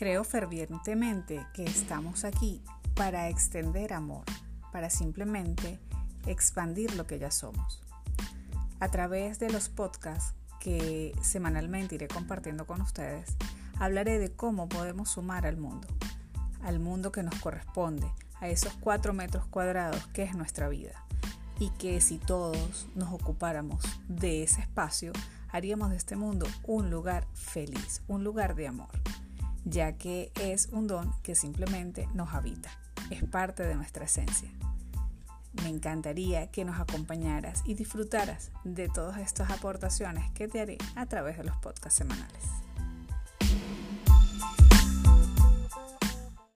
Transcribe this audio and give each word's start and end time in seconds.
Creo 0.00 0.24
fervientemente 0.24 1.46
que 1.52 1.62
estamos 1.62 2.24
aquí 2.24 2.62
para 2.94 3.28
extender 3.28 3.92
amor, 3.92 4.24
para 4.72 4.88
simplemente 4.88 5.78
expandir 6.24 6.94
lo 6.94 7.06
que 7.06 7.18
ya 7.18 7.30
somos. 7.30 7.82
A 8.80 8.88
través 8.88 9.38
de 9.38 9.50
los 9.50 9.68
podcasts 9.68 10.32
que 10.58 11.14
semanalmente 11.20 11.96
iré 11.96 12.08
compartiendo 12.08 12.66
con 12.66 12.80
ustedes, 12.80 13.36
hablaré 13.78 14.18
de 14.18 14.32
cómo 14.32 14.70
podemos 14.70 15.10
sumar 15.10 15.46
al 15.46 15.58
mundo, 15.58 15.86
al 16.62 16.80
mundo 16.80 17.12
que 17.12 17.22
nos 17.22 17.34
corresponde, 17.34 18.10
a 18.40 18.48
esos 18.48 18.72
cuatro 18.80 19.12
metros 19.12 19.44
cuadrados 19.48 20.06
que 20.14 20.22
es 20.22 20.34
nuestra 20.34 20.70
vida. 20.70 21.04
Y 21.58 21.68
que 21.72 22.00
si 22.00 22.16
todos 22.16 22.88
nos 22.94 23.12
ocupáramos 23.12 23.82
de 24.08 24.44
ese 24.44 24.62
espacio, 24.62 25.12
haríamos 25.50 25.90
de 25.90 25.98
este 25.98 26.16
mundo 26.16 26.46
un 26.64 26.88
lugar 26.88 27.26
feliz, 27.34 28.00
un 28.08 28.24
lugar 28.24 28.54
de 28.54 28.66
amor 28.66 28.88
ya 29.64 29.92
que 29.92 30.32
es 30.40 30.68
un 30.72 30.86
don 30.86 31.12
que 31.22 31.34
simplemente 31.34 32.08
nos 32.14 32.34
habita, 32.34 32.70
es 33.10 33.24
parte 33.24 33.62
de 33.62 33.74
nuestra 33.74 34.04
esencia. 34.04 34.50
Me 35.62 35.68
encantaría 35.68 36.50
que 36.50 36.64
nos 36.64 36.78
acompañaras 36.78 37.62
y 37.64 37.74
disfrutaras 37.74 38.52
de 38.64 38.88
todas 38.88 39.18
estas 39.18 39.50
aportaciones 39.50 40.30
que 40.30 40.46
te 40.48 40.60
haré 40.60 40.78
a 40.94 41.06
través 41.06 41.36
de 41.38 41.44
los 41.44 41.56
podcasts 41.56 41.98
semanales. 41.98 42.44